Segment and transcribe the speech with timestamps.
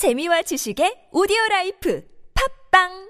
[0.00, 2.00] 재미와 지식의 오디오 라이프.
[2.32, 3.09] 팝빵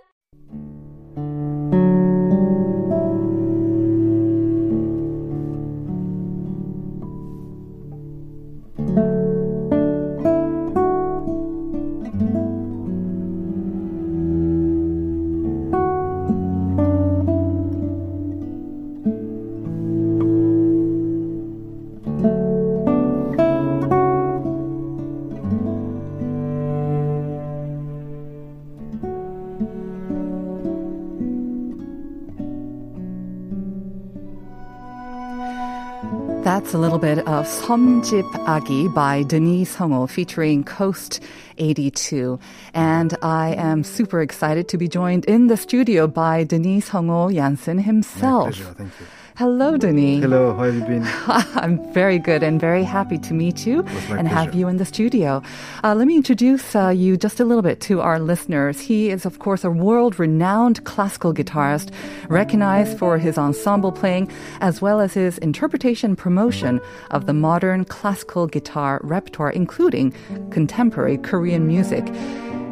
[37.00, 41.23] bit of Somjip Agi by Denis Sungho featuring Coast
[41.56, 42.38] 82.
[42.74, 47.78] And I am super excited to be joined in the studio by Denis Sungho Jansen
[47.78, 48.48] himself.
[48.48, 49.06] My pleasure, thank you.
[49.41, 50.23] Hello, Denise.
[50.23, 51.03] Hello, how have you been?
[51.27, 55.43] I'm very good and very happy to meet you and have you in the studio.
[55.83, 58.80] Uh, let me introduce uh, you just a little bit to our listeners.
[58.80, 61.91] He is, of course, a world renowned classical guitarist,
[62.29, 66.78] recognized for his ensemble playing as well as his interpretation promotion
[67.10, 70.12] of the modern classical guitar repertoire, including
[70.50, 72.04] contemporary Korean music.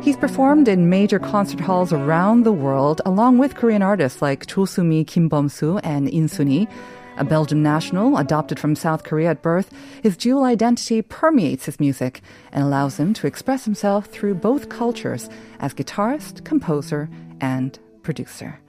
[0.01, 4.65] He's performed in major concert halls around the world, along with Korean artists like Cho
[4.65, 6.71] Soo-mi, Kim Bum-soo, and Insooni.
[7.19, 12.23] A Belgian national, adopted from South Korea at birth, his dual identity permeates his music
[12.53, 17.11] and allows him to express himself through both cultures as guitarist, composer,
[17.41, 18.61] and producer.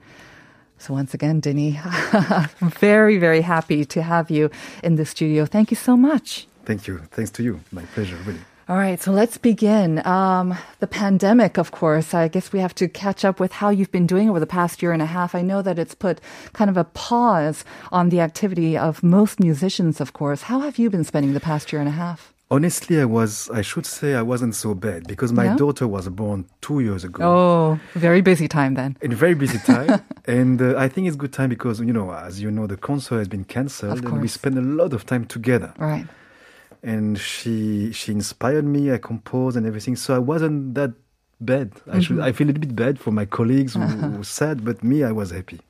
[0.78, 1.80] So once again, Denny,
[2.60, 4.50] very, very happy to have you
[4.82, 5.46] in the studio.
[5.46, 6.48] Thank you so much.
[6.64, 6.98] Thank you.
[7.12, 7.60] Thanks to you.
[7.70, 8.40] My pleasure, really.
[8.70, 10.00] All right, so let's begin.
[10.06, 13.90] Um, the pandemic, of course, I guess we have to catch up with how you've
[13.90, 15.34] been doing over the past year and a half.
[15.34, 16.20] I know that it's put
[16.52, 20.42] kind of a pause on the activity of most musicians, of course.
[20.42, 22.32] How have you been spending the past year and a half?
[22.48, 25.56] Honestly, I was, I should say I wasn't so bad because my Yeah?
[25.56, 27.24] daughter was born two years ago.
[27.24, 28.96] Oh, very busy time then.
[29.00, 30.00] In a very busy time.
[30.26, 33.18] and uh, I think it's good time because, you know, as you know, the concert
[33.18, 35.74] has been cancelled and we spend a lot of time together.
[35.76, 36.06] Right.
[36.82, 38.92] And she, she inspired me.
[38.92, 39.96] I composed and everything.
[39.96, 40.92] So I wasn't that
[41.40, 41.72] bad.
[41.90, 42.24] I should, Mm-hmm.
[42.24, 45.04] I feel a little bit bad for my colleagues who, who were sad, but me,
[45.04, 45.60] I was happy.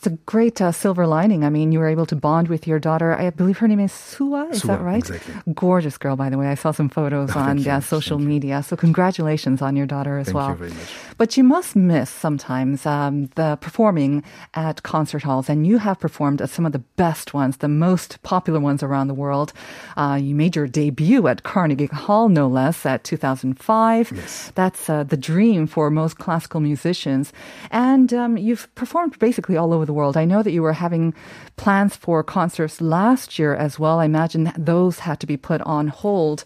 [0.00, 1.44] It's a great uh, silver lining.
[1.44, 3.12] I mean, you were able to bond with your daughter.
[3.12, 4.46] I believe her name is Sua.
[4.48, 4.96] Is Sua, that right?
[4.96, 5.52] exactly.
[5.52, 6.46] Gorgeous girl, by the way.
[6.46, 7.70] I saw some photos on you.
[7.70, 8.62] uh, social media.
[8.62, 10.48] So congratulations on your daughter as Thank well.
[10.48, 10.88] you very much.
[11.18, 14.24] But you must miss sometimes um, the performing
[14.54, 18.22] at concert halls, and you have performed at some of the best ones, the most
[18.22, 19.52] popular ones around the world.
[19.98, 24.12] Uh, you made your debut at Carnegie Hall, no less, at 2005.
[24.16, 24.50] Yes.
[24.54, 27.34] That's uh, the dream for most classical musicians.
[27.70, 30.16] And um, you've performed basically all over the world.
[30.16, 31.14] I know that you were having
[31.56, 33.98] plans for concerts last year as well.
[33.98, 36.44] I imagine those had to be put on hold.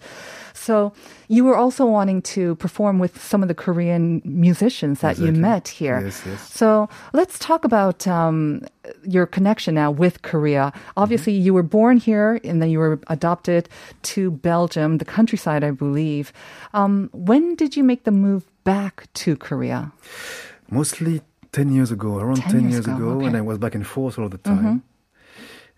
[0.55, 0.93] So
[1.29, 5.69] you were also wanting to perform with some of the Korean musicians that you met
[5.69, 6.01] here.
[6.05, 6.41] Yes, yes.
[6.61, 8.63] So let's talk about um,
[9.03, 10.73] your connection now with Korea.
[10.97, 11.47] Obviously, Mm-hmm.
[11.47, 13.69] you were born here and then you were adopted
[14.15, 16.33] to Belgium, the countryside, I believe.
[16.73, 18.95] Um, when did you make the move back
[19.25, 19.93] to Korea?
[20.71, 21.21] Mostly
[21.55, 23.17] 10 years ago, around 10 10, years years, ago, okay.
[23.19, 23.27] Mm-hmm.
[23.29, 24.83] and I was back and forth all the time.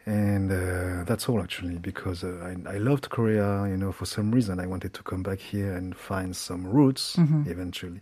[0.08, 3.66] And uh, that's all actually, because uh, I, I loved Korea.
[3.68, 7.16] You know, for some reason, I wanted to come back here and find some roots
[7.16, 7.50] Mm-hmm.
[7.50, 8.00] eventually.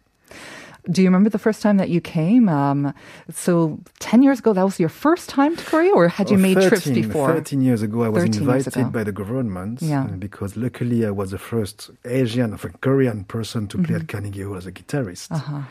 [0.94, 2.46] Do you remember the first time that you came?
[2.50, 2.92] Um,
[3.32, 6.40] so 10 years ago, that was your first time to Korea, or had you Oh,
[6.48, 7.32] made trips before?
[7.32, 10.04] 13 years ago, I was invited by the government Yeah.
[10.04, 13.84] uh, because luckily I was the first Asian of a Korean person to Mm-hmm.
[13.86, 15.32] play at Carnegie Hall as a guitarist.
[15.32, 15.62] Uh-huh.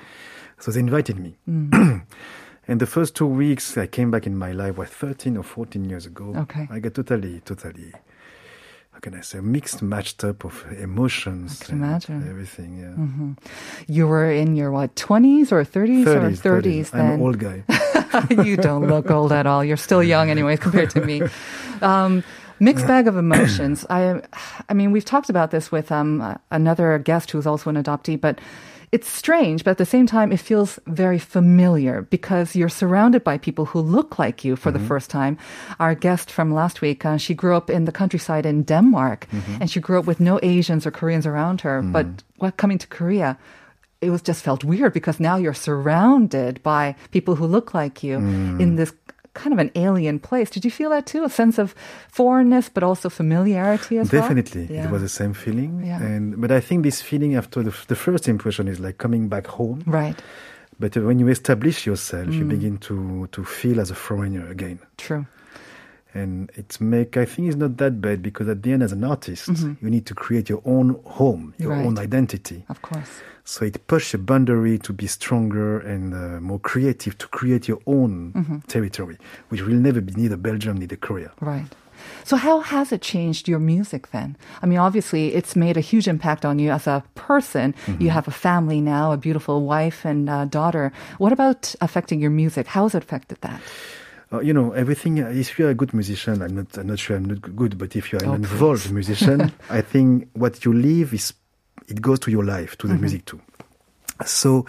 [0.64, 1.36] So they invited me.
[1.46, 2.06] Mm.
[2.70, 5.84] and the first two weeks I came back in my life was 13 or 14
[5.84, 6.34] years ago.
[6.38, 6.70] Okay.
[6.72, 7.92] I got totally, totally,
[8.94, 11.62] how can I say, mixed, matched up of emotions.
[11.62, 12.30] I can and imagine.
[12.30, 13.94] Everything, yeah.
[13.94, 17.02] You were in your, what, 20s or 30s, 30s, or 30s, then?
[17.02, 17.66] I'm an old guy.
[18.46, 19.66] you don't look old at all.
[19.66, 21.24] You're still young anyway compared to me.
[21.82, 22.24] Um,
[22.62, 23.86] mixed bag of emotions.
[23.90, 24.22] I,
[24.70, 28.40] I mean, we've talked about this with um, another guest who's also an adoptee, but
[28.94, 33.40] it's strange, but at the same time, it feels very familiar because you're surrounded by
[33.40, 34.88] people who look like you for the mm-hmm.
[34.88, 35.36] first time.
[35.80, 39.58] Our guest from last week, uh, she grew up in the countryside in Denmark, mm-hmm.
[39.60, 41.82] and she grew up with no Asians or Koreans around her.
[41.82, 41.92] Mm-hmm.
[41.92, 42.06] But
[42.38, 43.36] what coming to Korea,
[44.00, 48.20] it was just felt weird because now you're surrounded by people who look like you
[48.20, 48.62] mm.
[48.62, 48.94] in this
[49.34, 50.50] kind of an alien place.
[50.50, 51.24] Did you feel that too?
[51.24, 51.74] A sense of
[52.10, 54.86] foreignness, but also familiarity as Definitely, well?
[54.86, 55.84] it was the same feeling.
[55.86, 56.02] Yeah.
[56.02, 59.48] And but I think this feeling after the, the first impression is like coming back
[59.48, 59.84] home.
[59.88, 60.16] Right.
[60.80, 62.38] But when you establish yourself, Mm.
[62.38, 64.80] you begin to to feel as a foreigner again.
[64.98, 65.26] True.
[66.14, 69.04] And it's make I think it's not that bad because at the end, as an
[69.04, 69.48] artist,
[69.82, 71.86] you need to create your own home, your Right.
[71.86, 72.64] own identity.
[72.70, 73.10] Of course.
[73.46, 77.80] So it pushes a boundary to be stronger and uh, more creative to create your
[77.88, 78.58] own Mm-hmm.
[78.68, 79.18] territory,
[79.50, 81.32] which will never be neither Belgium neither Korea.
[81.42, 81.66] Right.
[82.26, 84.36] So how has it changed your music then?
[84.62, 87.74] I mean, obviously, it's made a huge impact on you as a person.
[87.86, 88.02] Mm-hmm.
[88.04, 90.92] You have a family now, a beautiful wife and uh, daughter.
[91.18, 92.68] What about affecting your music?
[92.68, 93.62] How has it affected that?
[94.34, 95.20] Uh, you know, everything.
[95.24, 96.78] uh, If you're a good musician, I'm not.
[96.78, 100.28] I'm not sure I'm not good, but if you're Oh, an involved musician, I think
[100.34, 101.34] what you live is
[101.88, 103.40] it goes to your life, to the music too.
[104.26, 104.66] So,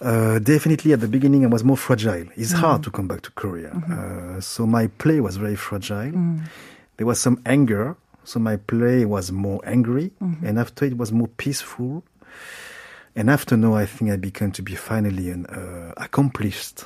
[0.00, 2.26] uh, definitely at the beginning, I was more fragile.
[2.36, 3.70] It's hard to come back to Korea.
[3.70, 6.12] Uh, so my play was very fragile.
[6.96, 7.96] There was some anger.
[8.24, 12.04] So my play was more angry, and after it was more peaceful.
[13.16, 16.84] And after now, I think I began to be finally an uh, accomplished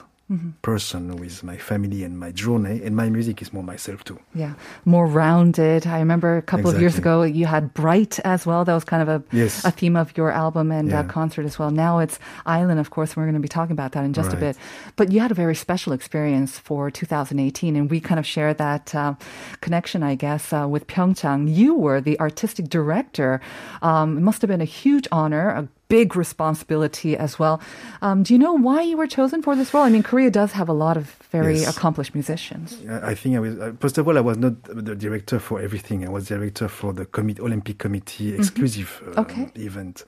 [0.63, 4.19] person with my family and my journey, and my music is more myself too.
[4.35, 5.87] Yeah, more rounded.
[5.87, 8.65] I remember a couple of years ago you had Bright as well.
[8.65, 9.65] That was kind of a Yes.
[9.65, 11.71] a theme of your album and uh, concert as well.
[11.71, 13.17] Now it's Island, of course.
[13.17, 14.57] We're going to be talking about that in just a bit.
[14.97, 18.95] But you had a very special experience for 2018, and we kind of share that
[18.95, 19.15] uh,
[19.61, 21.55] connection, I guess, uh, with Pyeongchang.
[21.55, 23.41] You were the artistic director.
[23.83, 27.61] Um, it must have been a huge honor, a big responsibility as well.
[28.03, 29.85] Um, do you know why you were chosen for this role?
[29.85, 31.77] I mean, Korea does have a lot of very Yes.
[31.77, 32.77] accomplished musicians.
[32.91, 36.05] I think I was, uh, first of all, I was not the director for everything.
[36.05, 39.49] I was director for the commit, Olympic Committee exclusive uh, Okay.
[39.55, 40.05] event.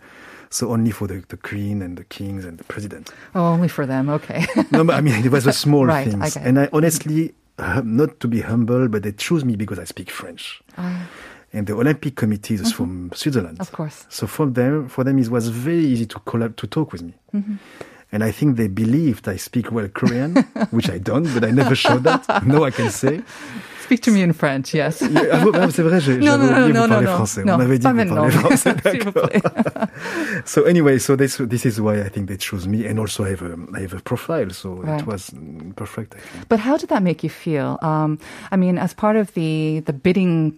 [0.51, 3.11] So only for the, the Queen and the Kings and the President.
[3.35, 4.09] Oh, only for them.
[4.09, 4.47] Okay.
[4.73, 6.37] no, but I mean, it was a small Right, I things.
[6.39, 10.11] and I honestly, uh, not to be humble, but they choose me because I speak
[10.11, 10.63] French.
[11.53, 13.55] And the Olympic Committee is from Switzerland.
[13.59, 13.63] Mm-hmm.
[13.63, 14.07] Of course.
[14.11, 17.15] So for them, for them, it was very easy to collab, to talk with me.
[17.35, 17.55] Mm-hmm.
[18.13, 20.35] And I think they believed I speak well Korean,
[20.71, 22.47] which I don't, but I never showed that.
[22.47, 23.23] No, I can say.
[23.81, 25.01] Speak to me in French, yes.
[25.03, 27.17] Ah, ah, c'est vrai, j'ai- Non, j'avais oublié, non, vous non, parlez non.
[27.17, 27.43] français.
[27.51, 29.89] On m'avait dit que vous parlez français.
[30.45, 33.31] So anyway, so this this is why I think they chose me, and also I
[33.31, 35.01] have a I have a profile, so Right.
[35.01, 35.33] it was
[35.77, 36.15] perfect.
[36.49, 37.79] But how did that make you feel?
[37.83, 38.19] Um,
[38.53, 40.55] I mean, as part of the the bidding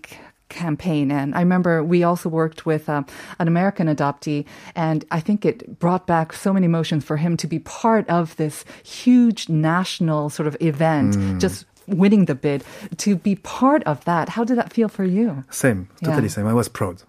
[0.50, 3.06] campaign, and I remember we also worked with um,
[3.38, 4.44] an American adoptee,
[4.76, 8.36] and I think it brought back so many emotions for him to be part of
[8.36, 11.38] this huge national sort of event, Hmm.
[11.38, 12.62] just winning the bid,
[12.98, 14.28] to be part of that.
[14.28, 15.42] How did that feel for you?
[15.50, 16.28] Same, totally Yeah.
[16.36, 16.46] same.
[16.46, 17.02] I was proud.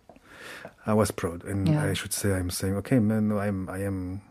[0.87, 1.83] I was proud, and Yeah.
[1.83, 4.21] I should say I'm saying, okay, man, I'm I am.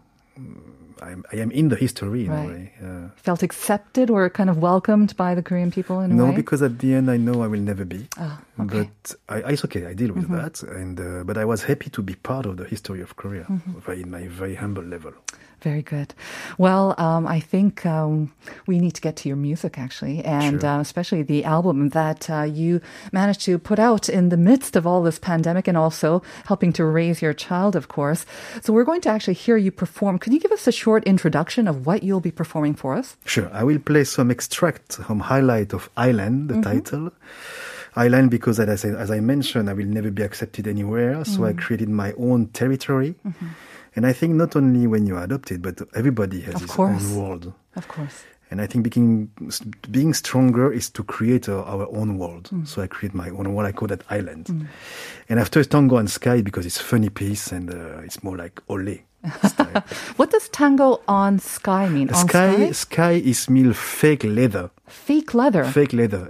[1.02, 2.44] I'm, I am in the history in Right.
[2.44, 2.72] a way.
[2.84, 6.36] Uh, Felt accepted or kind of welcomed by the Korean people in a no, way?
[6.36, 8.06] because at the end I know I will never be.
[8.18, 8.84] Ah, okay.
[8.84, 8.90] Mm-hmm.
[9.28, 9.86] But I, it's okay.
[9.86, 12.64] I deal with that, and uh, but I was happy to be part of the
[12.64, 13.92] history of Korea, Mm-hmm.
[13.92, 15.12] in my very humble level.
[15.62, 16.14] Very good.
[16.56, 18.32] Well, um, I think um,
[18.66, 20.70] we need to get to your music actually, and Sure.
[20.70, 22.80] uh, especially the album that uh, you
[23.12, 26.84] managed to put out in the midst of all this pandemic and also helping to
[26.84, 28.24] raise your child, of course.
[28.62, 30.18] So we're going to actually hear you perform.
[30.18, 33.16] Can you give us a short introduction of what you'll be performing for us?
[33.26, 36.62] Sure, I will play some extract, some highlight of Island, the Mm-hmm.
[36.72, 37.10] title.
[37.96, 41.24] Island because, as I, said, as I mentioned, I will never be accepted anywhere.
[41.24, 41.48] So Mm.
[41.48, 43.14] I created my own territory.
[43.96, 47.02] And I think not only when you're adopted, but everybody has Of his course.
[47.02, 47.52] own world.
[47.76, 48.22] Of course.
[48.50, 49.30] And I think being,
[49.90, 52.50] being stronger is to create our, our own world.
[52.52, 52.66] Mm.
[52.66, 53.68] So I create my own world.
[53.68, 54.68] I call that island.
[55.28, 58.96] And after Tango en Skaï, because it's funny piece and uh, it's more like ole.
[60.16, 62.08] What does tango on sky mean?
[62.10, 64.70] on sky, sky is meal fake leather.
[64.86, 65.64] Fake leather.
[65.64, 66.28] Fake leather.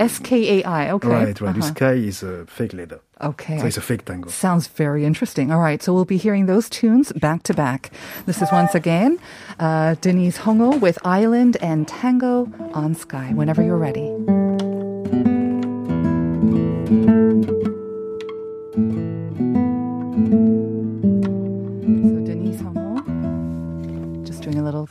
[0.00, 0.90] S K A I.
[0.92, 1.08] Okay.
[1.08, 1.56] Right, right.
[1.56, 1.62] Uh-huh.
[1.62, 3.00] sky is a fake leather.
[3.20, 3.58] Okay.
[3.58, 4.28] So it's a fake tango.
[4.28, 5.50] Sounds very interesting.
[5.52, 7.90] All right, so we'll be hearing those tunes back to back.
[8.26, 9.18] This is once again
[9.60, 13.34] uh, Denis Sungho with Island and Tango en Skaï.
[13.34, 14.10] Whenever you're ready.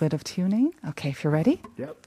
[0.01, 0.73] Bit of tuning.
[0.89, 1.61] Okay, if you're ready.
[1.77, 2.00] Yep.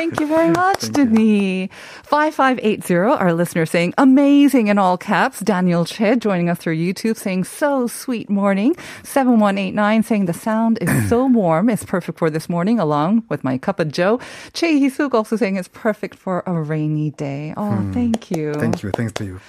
[0.00, 1.68] Thank you very much, Denis.
[2.04, 5.40] 5580, our listener saying amazing in all caps.
[5.40, 8.74] Daniel Che joining us through YouTube saying so sweet morning.
[9.02, 11.68] 7189 saying the sound is so warm.
[11.68, 14.18] It's perfect for this morning along with my cup of joe.
[14.54, 17.52] Che Hisuk also saying it's perfect for a rainy day.
[17.58, 18.54] Oh, thank you.
[18.54, 18.92] Thank you.
[18.92, 19.40] Thanks to you.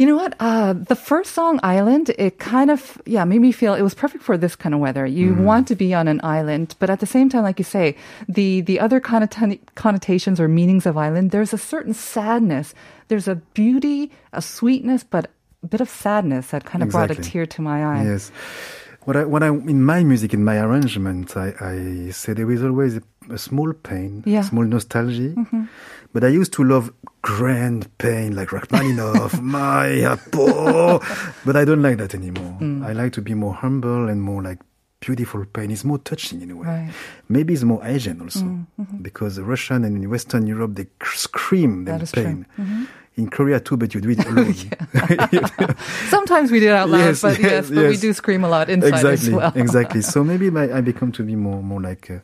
[0.00, 0.34] You know what?
[0.40, 4.24] Uh, the first song, Island, it kind of, yeah, made me feel it was perfect
[4.24, 5.04] for this kind of weather.
[5.04, 7.96] You want to be on an island, but at the same time, like you say,
[8.26, 12.72] the, the other connota- connotations or meanings of island, there's a certain sadness.
[13.08, 15.28] There's a beauty, a sweetness, but
[15.62, 18.04] a bit of sadness that kind of brought a tear to my eye.
[18.04, 18.32] Yes.
[19.04, 22.64] What I, what I, in my music, in my arrangement, I, I say there is
[22.64, 23.00] always
[23.30, 24.40] a, a small pain, Yeah.
[24.40, 24.48] Mm-hmm.
[24.48, 25.34] small nostalgia.
[26.12, 31.00] But I used to love grand pain like Rachmaninoff, my poor.
[31.44, 32.56] But I don't like that anymore.
[32.60, 32.84] Mm.
[32.84, 34.58] I like to be more humble and more like
[35.00, 35.70] beautiful pain.
[35.70, 36.66] It's more touching in a way.
[36.66, 36.88] Right.
[36.88, 36.92] Mm,
[37.28, 38.44] Maybe it's more Asian also.
[39.00, 42.22] Because the Russian and in Western Europe, they cr- scream their true.
[42.24, 42.42] Mm-hmm.
[42.66, 42.86] pain.
[43.16, 44.54] In Korea too, but you do it alone.
[46.08, 48.48] Sometimes we do it out loud, Yes, but yes, yes, but we do scream a
[48.48, 49.52] lot inside as exactly, well.
[49.54, 50.00] exactly.
[50.02, 52.18] So maybe my, I become to be more, more like uh,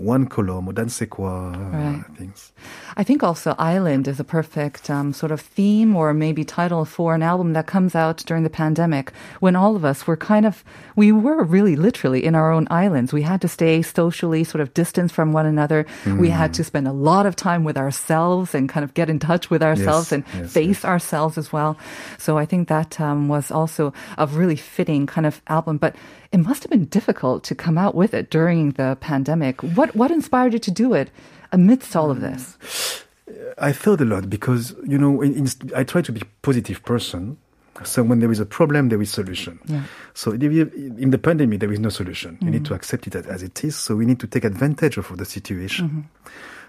[0.00, 2.04] one color, more Dansaekhwa Right.
[2.16, 2.52] things.
[2.96, 7.14] I think also Island is a perfect um, sort of theme or maybe title for
[7.14, 10.64] an album that comes out during the pandemic when all of us were kind of,
[10.96, 13.12] we were really literally in our own islands.
[13.12, 15.86] We had to stay socially sort of distanced from one another.
[16.18, 19.18] We had to spend a lot of time with ourselves and kind of get in
[19.18, 21.76] touch with ourselves Yes, and yes, face ourselves as well.
[22.18, 25.78] So I think that um, was also a really fitting kind of album.
[25.78, 25.94] But
[26.32, 29.62] it must have been difficult to come out with it during the pandemic.
[29.62, 31.10] What, what inspired you to do it
[31.52, 32.22] amidst all of mm.
[32.22, 33.04] this?
[33.58, 36.82] I thought a lot because you know in, in, I try to be a positive
[36.84, 37.36] person.
[37.84, 39.58] So when there is a problem, there is solution.
[39.64, 39.84] Yeah.
[40.12, 42.36] So in the pandemic, there is no solution.
[42.42, 42.68] You need mm.
[42.68, 43.74] to accept it as it is.
[43.74, 45.88] So we need to take advantage of the situation.
[45.88, 46.00] Mm-hmm.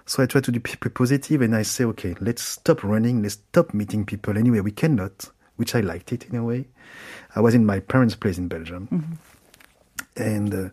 [0.05, 3.23] So I try to be positive and I say, okay, let's stop running.
[3.23, 4.61] Let's stop meeting people anyway.
[4.61, 6.67] We cannot, which I liked it in a way.
[7.35, 8.87] I was in my parents' place in Belgium.
[8.91, 9.13] Mm-hmm.
[10.15, 10.69] And uh,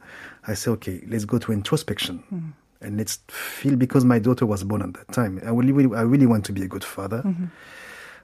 [0.47, 2.25] I say, okay, let's go to introspection.
[2.33, 2.51] Mm-hmm.
[2.81, 5.41] And let's feel because my daughter was born at that time.
[5.45, 7.23] I really, I really want to be a good father.
[7.25, 7.47] Mm-hmm.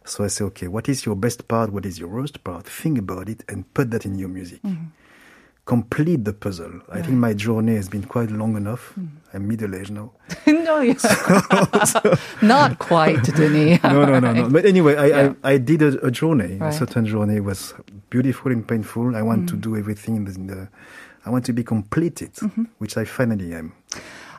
[0.04, 1.73] So I say, okay, what is your best part?
[1.73, 2.66] What is your worst part?
[2.66, 4.62] Think about it and put that in your music.
[4.62, 4.87] Mm-hmm.
[5.66, 6.80] Complete the puzzle.
[6.90, 8.92] I think my journey has been quite long enough.
[9.33, 10.12] I'm middle aged now.
[10.47, 10.94] no, yeah.
[12.42, 13.83] not quite, Denis.
[13.85, 14.50] no, no, no, no.
[14.50, 15.33] But anyway, I, Yeah.
[15.42, 16.56] I, I did a, a journey.
[16.56, 16.68] Right.
[16.68, 17.73] A certain journey was
[18.11, 19.16] beautiful and painful.
[19.16, 20.68] I want to do everything in the, in the
[21.25, 22.33] I want to be completed,
[22.76, 23.73] which I finally am.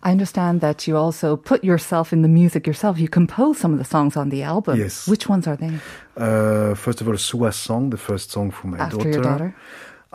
[0.03, 2.99] I understand that you also put yourself in the music yourself.
[2.99, 4.77] You compose some of the songs on the album.
[4.79, 5.07] Yes.
[5.07, 5.71] Which ones are they?
[6.15, 9.09] Uh, first of all, Sua's song, the first song for my After daughter.
[9.09, 9.55] your daughter?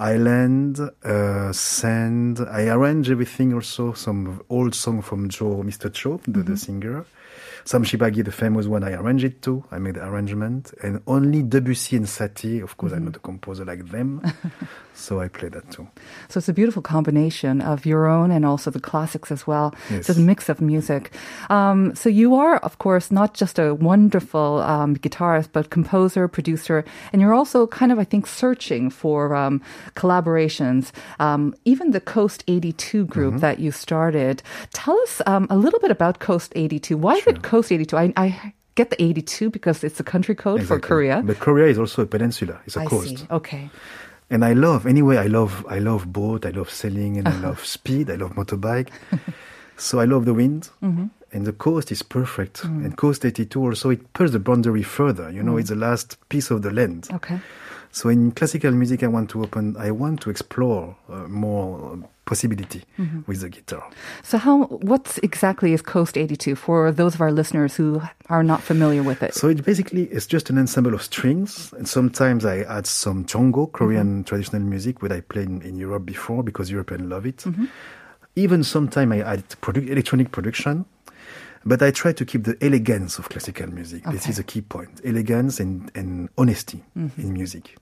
[0.00, 2.40] Island, uh, Sand.
[2.40, 3.92] I arrange everything also.
[3.92, 5.92] Some old song from Joe, Mr.
[5.92, 6.50] Cho, the, Mm-hmm.
[6.52, 7.04] the singer.
[7.64, 9.64] Some Shibagi, the famous one, I arranged it too.
[9.70, 10.72] I made the arrangement.
[10.82, 14.22] And only Debussy and Satie, of course, I'm not a composer like them.
[14.94, 15.86] so I play that too.
[16.28, 19.74] So it's a beautiful combination of your own and also the classics as well.
[19.90, 20.08] Yes.
[20.08, 21.12] It's a mix of music.
[21.48, 26.84] Um, so you are, of course, not just a wonderful um, guitarist, but composer, producer,
[27.12, 29.62] and you're also kind of, I think, searching for um,
[29.94, 30.90] collaborations.
[31.20, 33.38] Um, even the Coast 82 group Mm-hmm.
[33.40, 34.42] that you started.
[34.72, 36.96] Tell us um, a little bit about Coast 82.
[36.96, 37.96] Why is it Coast 82?
[37.96, 41.22] I, I get the 82 because it's a country code for Korea.
[41.24, 42.60] But Korea is also a peninsula.
[42.66, 43.18] It's a I coast.
[43.18, 43.26] see.
[43.30, 43.70] Okay.
[44.30, 45.16] And I love anyway.
[45.16, 46.46] I love I love boat.
[46.46, 48.08] I love sailing, and I love speed.
[48.10, 48.88] I love motorbike.
[49.76, 51.06] so I love the wind, Mm-hmm.
[51.32, 52.62] and the coast is perfect.
[52.62, 52.84] Mm.
[52.84, 55.30] And coast 82 also it pushes the boundary further.
[55.30, 57.08] You know, it's the last piece of the land.
[57.12, 57.40] Okay.
[57.92, 59.76] So in classical music, I want to open.
[59.76, 61.98] I want to explore uh, more
[62.30, 63.20] possibility Mm-hmm.
[63.26, 63.82] with the guitar.
[64.22, 68.60] So how what exactly is Coast 82 for those of our listeners who are not
[68.62, 69.34] familiar with it?
[69.34, 73.66] So it basically it's just an ensemble of strings, and sometimes I add some jongo,
[73.72, 74.28] Korean mm-hmm.
[74.30, 77.38] traditional music, what I played in, in Europe before because Europeans love it.
[77.38, 77.66] Mm-hmm.
[78.36, 80.84] Even sometimes I add produ- electronic production,
[81.64, 84.04] but I try to keep the elegance of classical music.
[84.04, 87.20] This is a key point: elegance and, and honesty mm-hmm.
[87.20, 87.76] in music.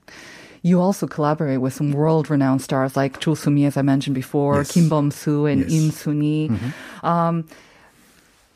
[0.61, 4.71] You also collaborate with some world-renowned stars like Cho Sumi, as I mentioned before, Yes.
[4.71, 5.71] Kim Bum-soo and Yes.
[5.71, 6.73] Insooni.
[7.03, 7.45] Um,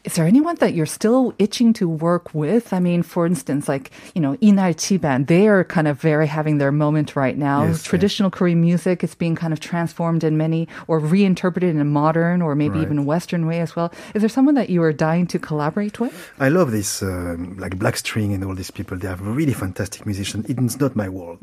[0.04, 2.74] is there anyone that you're still itching to work with?
[2.74, 6.58] I mean, for instance, like, you know, Leenalchi band, they are kind of very having
[6.58, 7.64] their moment right now.
[7.64, 11.86] Yes, Traditional Korean music is being kind of transformed in many or reinterpreted in a
[11.86, 12.84] modern or maybe Right.
[12.84, 13.94] even Western way as well.
[14.14, 16.32] Is there someone that you are dying to collaborate with?
[16.38, 18.98] I love this, um, like Blackstring and all these people.
[18.98, 20.46] They are really fantastic musicians.
[20.50, 21.40] It's not my world.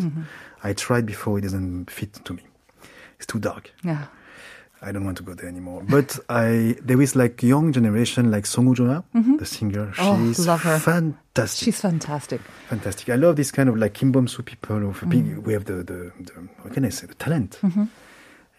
[0.62, 2.42] I tried before; it doesn't fit to me.
[3.16, 3.70] It's too dark.
[3.82, 4.04] Yeah.
[4.82, 5.82] I don't want to go there anymore.
[5.88, 9.04] But I there is like young generation like Song Woo-jona,
[9.38, 9.92] the singer.
[9.98, 10.78] Oh, She's love her.
[10.78, 11.64] fantastic.
[11.66, 12.40] She's fantastic.
[12.68, 13.08] fantastic.
[13.10, 15.42] I love this kind of like Kim Bum-soo people who Mm.
[15.44, 17.58] we have the, the, the what can I say the talent.
[17.62, 17.84] Mm-hmm.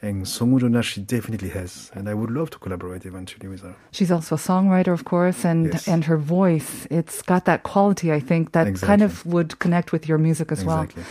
[0.04, 3.76] And Song Woo-jona, she definitely has, and I would love to collaborate eventually with her.
[3.92, 5.88] She's also a songwriter, of course, and Yes.
[5.88, 10.08] and her voice, it's got that quality, I think, that kind of would connect with
[10.08, 10.82] your music as well.
[10.84, 11.04] Exactly.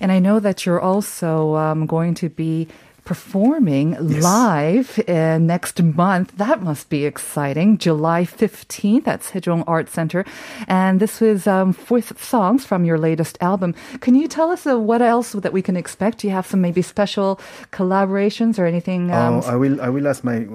[0.00, 2.68] And I know that you're also um, going to be
[3.14, 4.22] performing Yes.
[4.22, 6.28] live uh, next month.
[6.36, 7.68] That must be exciting.
[7.86, 10.24] July 15th at Sejong Art Center.
[10.68, 13.74] And this was um, fourth songs from your latest album.
[14.04, 16.18] Can you tell us uh, what else that we can expect?
[16.18, 17.40] Do you have some maybe special
[17.72, 19.10] collaborations or anything?
[19.10, 19.76] Um, oh, I will.
[19.80, 20.46] I will ask my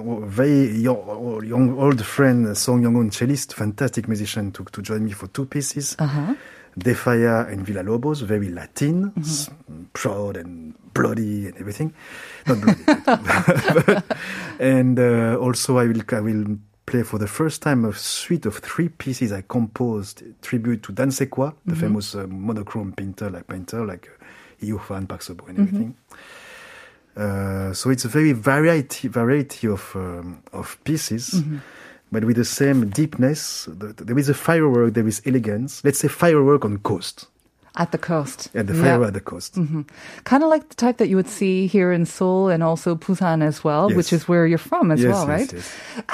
[0.41, 5.27] very young, young old friend Song Young-hoon, cellist, fantastic musician, to to join me for
[5.27, 5.95] two pieces.
[5.99, 6.35] uh-huh.
[6.77, 9.83] De Falla and Villa Lobos, very Latin, Mm-hmm.
[9.93, 11.93] proud and bloody and everything.
[12.47, 12.83] Not bloody.
[13.85, 14.03] but-
[14.59, 18.57] and uh, also I will I will play for the first time a suite of
[18.57, 21.79] three pieces I composed tribute to Dansaekhwa, the Mm-hmm.
[21.81, 24.09] famous uh, monochrome painter like painter like
[24.61, 25.67] uh, Ufan, Park Seo-bo and Mm-hmm.
[25.67, 25.95] everything.
[27.17, 31.57] Uh, so it's a very variety variety of um, of pieces, Mm-hmm.
[32.15, 33.67] But with the same deepness.
[34.07, 35.83] There is a firework, there is elegance.
[35.83, 37.27] Let's say firework on coast,
[37.83, 38.39] At the coast.
[38.55, 38.83] at the Yeah.
[38.83, 39.51] firework at the coast.
[39.59, 39.81] Mm-hmm.
[40.23, 43.43] Kind of like the type that you would see here in Seoul and also Busan
[43.43, 45.51] as well, which is where you're from as Yes, well, yes, right?
[45.59, 45.67] yes.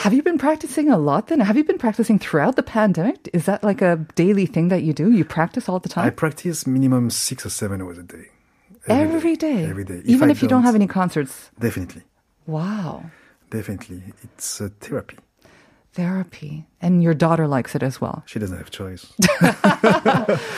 [0.04, 1.40] Have you been practicing a lot then?
[1.40, 3.30] Have you been practicing throughout the pandemic?
[3.38, 5.08] Is that like a daily thing that you do?
[5.20, 6.08] You practice all the time?
[6.08, 8.26] I practice minimum six or seven hours a day.
[8.88, 9.60] Every day?
[9.70, 10.02] Every day.
[10.06, 11.34] Even I if you don't have any concerts?
[11.60, 12.02] Definitely,
[12.48, 13.06] Wow.
[13.54, 15.18] definitely, it's a therapy.
[15.94, 16.66] Therapy.
[16.82, 18.24] And your daughter likes it as well.
[18.26, 19.12] She doesn't have a choice.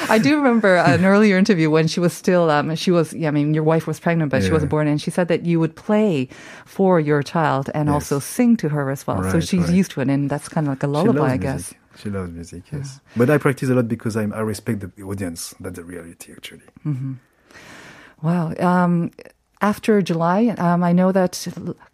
[0.10, 3.32] I do remember an earlier interview when she was still, um, she was, yeah, I
[3.32, 4.88] mean, your wife was pregnant, but she wasn't born.
[4.88, 6.30] And she said that you would play
[6.66, 7.94] for your child and Yes.
[7.94, 9.24] also sing to her as well.
[9.32, 9.74] so she's right.
[9.74, 10.10] used to it.
[10.10, 11.74] And that's kind of like a lullaby, I guess.
[11.98, 12.64] She loves music.
[12.72, 15.54] Yes, but I practice a lot because I'm, I respect the audience.
[15.60, 16.64] That's the reality, actually.
[18.22, 18.54] Wow.
[18.60, 19.12] Um,
[19.64, 21.34] after July, um, I know that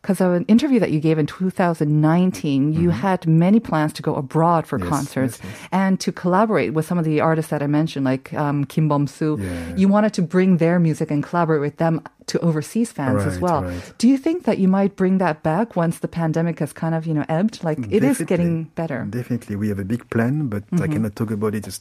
[0.01, 4.15] because of an interview that you gave in 2019, you had many plans to go
[4.15, 4.89] abroad for Mm-hmm.
[4.89, 5.69] Yes, concerts yes, yes.
[5.71, 9.37] and to collaborate with some of the artists that I mentioned, like um, Kim Bum-soo.
[9.39, 9.75] Yeah.
[9.81, 12.01] You wanted to bring their music and collaborate with them
[12.31, 13.61] to overseas fans as well.
[13.63, 13.93] right.
[13.97, 17.05] Do you think that you might bring that back once the pandemic has kind of,
[17.07, 17.63] you know, ebbed?
[17.63, 18.25] Like it is Definitely.
[18.25, 18.99] getting better.
[19.09, 20.93] Definitely, we have a big plan, but I Mm-hmm.
[20.93, 21.67] cannot talk about it.
[21.67, 21.79] Is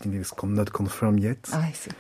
[0.61, 1.39] not confirmed yet.
[1.53, 1.91] I see.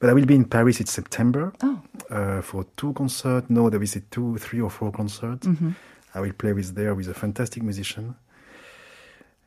[0.00, 1.80] But I will be in Paris in September Oh.
[2.10, 3.46] uh, for two concerts.
[3.50, 5.46] No, there is a two, three or four concerts.
[5.46, 5.70] Mm-hmm.
[6.14, 8.14] I will play with there with a fantastic musician.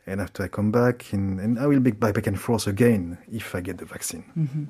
[0.08, 3.18] And after I come back, in, and I will be back, back and forth again
[3.32, 4.24] if I get the vaccine.
[4.38, 4.64] Mm-hmm.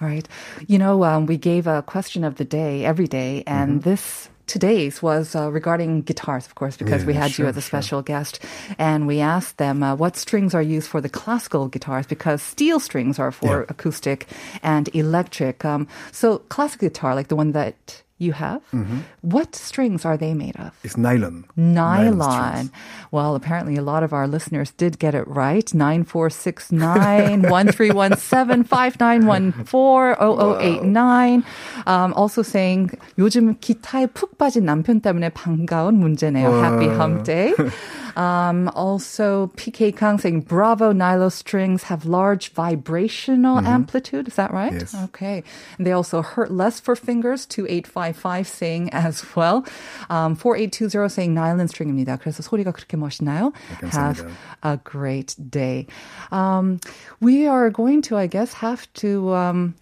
[0.00, 0.26] All right.
[0.66, 3.90] You know, um, we gave a question of the day every day, and Mm-hmm.
[3.90, 7.60] this today's was uh, regarding guitars, of course, because we Yeah, had you as a
[7.60, 7.68] sure.
[7.68, 8.40] special guest,
[8.78, 12.80] and we asked them uh, what strings are used for the classical guitars because steel
[12.80, 13.64] strings are for Yeah.
[13.68, 14.26] acoustic
[14.62, 15.64] and electric.
[15.64, 18.99] Um, so classic guitar, like the one that you have, Mm-hmm.
[19.21, 20.71] what strings are they made of?
[20.83, 21.43] It's nylon.
[21.57, 22.69] Nylon.
[22.69, 22.71] strings.
[23.11, 25.67] well, apparently a lot of our listeners did get it right.
[25.73, 31.43] 9469 1317 5914 0089.
[31.85, 36.49] Um, also saying 요즘 기타에 푹 빠진 남편 때문에 반가운 문제네요.
[36.63, 37.53] Happy hump day.
[38.17, 44.27] Um, also, PK Kang saying Bravo Nylon strings have large vibrational amplitude.
[44.27, 44.73] Is that right?
[44.73, 44.95] Yes.
[45.05, 45.43] Okay.
[45.77, 47.45] And they also hurt less for fingers.
[47.45, 49.65] 2855 saying as well.
[50.09, 52.19] Um, 4820 saying nylon string입니다.
[52.19, 53.53] 그래서 소리가 그렇게 멋있나요?
[53.79, 54.31] Have 감사합니다.
[54.63, 55.87] a great day.
[56.31, 56.79] Um,
[57.19, 59.75] we are going to, I guess, have to, um,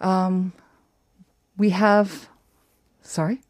[0.00, 0.52] um,
[1.56, 2.28] we have,
[3.02, 3.40] sorry?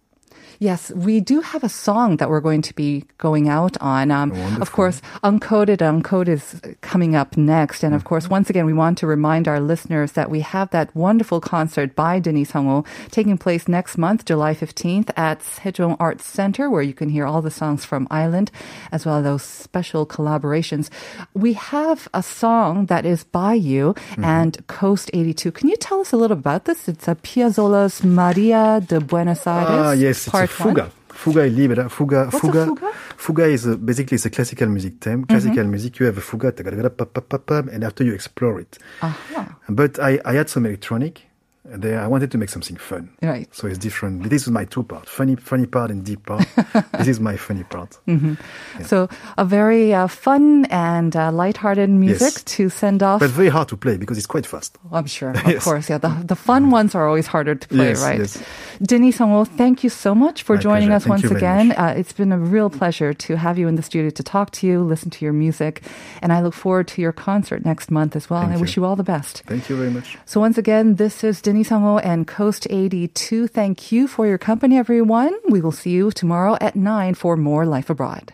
[0.60, 4.12] Yes, we do have a song that we're going to be going out on.
[4.12, 7.84] Um, of course, Uncoded Uncode is coming up next.
[7.84, 10.96] And of course, once again, we want to remind our listeners that we have that
[10.96, 16.70] wonderful concert by Denis Sungho taking place next month, July 15th at Sejong Arts Center,
[16.70, 18.52] where you can hear all the songs from Island,
[18.92, 20.90] as well as those special collaborations.
[21.34, 24.24] We have a song that is by you Mm-hmm.
[24.24, 25.52] and Coast 82.
[25.52, 26.88] Can you tell us a little about this?
[26.88, 29.68] It's a Piazzolla's Maria de Buenos Aires.
[29.70, 30.76] Ah, yes, it's a part one.
[30.76, 30.92] fuga.
[31.16, 31.90] Fuga e libera.
[31.90, 32.66] Fuga, What's fuga.
[32.66, 32.92] fuga?
[33.18, 35.20] Fuga is a, basically it's a classical music theme.
[35.22, 35.24] Mm-hmm.
[35.34, 36.54] Classical music, you have a fuga,
[37.72, 38.78] and after you explore it.
[39.02, 39.58] Aha.
[39.70, 41.22] But I, I had some electronic,
[41.68, 43.10] There, I wanted to make something fun.
[43.24, 43.48] Right.
[43.54, 44.30] So it's different.
[44.30, 46.46] This is my two part: funny, funny part and deep part.
[47.00, 47.98] this is my funny part.
[48.84, 52.44] So a very uh, fun and uh, lighthearted music Yes.
[52.44, 53.20] to send off.
[53.20, 54.78] But very hard to play because it's quite fast.
[54.92, 55.64] I'm sure, of Yes.
[55.64, 55.90] course.
[55.90, 58.20] Yeah, the, the fun ones are always harder to play, Yes, right?
[58.20, 58.44] yes.
[58.82, 60.96] Denis Sungho, thank you so much for My joining pleasure.
[60.96, 61.72] us Thank once again.
[61.72, 64.68] Uh, it's been a real pleasure to have you in the studio to talk to
[64.68, 65.82] you, listen to your music,
[66.22, 68.42] and I look forward to your concert next month as well.
[68.42, 68.62] Thank and I you.
[68.62, 69.44] wish you all the best.
[69.48, 70.18] Thank you very much.
[70.26, 73.48] So once again, this is Denis Sungho and Coast 82.
[73.48, 75.34] Thank you for your company, everyone.
[75.50, 78.34] We will see you tomorrow at 9 for more Life Abroad.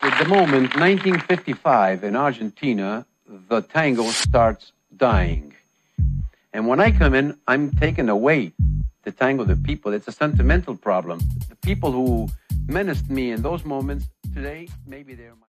[0.00, 5.54] At the moment, 1955 in Argentina, the tango starts dying.
[6.52, 8.52] And when I come in, I'm taking away
[9.02, 9.92] the tango, the people.
[9.92, 11.20] It's a sentimental problem.
[11.48, 12.28] The people who
[12.66, 15.34] menaced me in those moments today, maybe they're.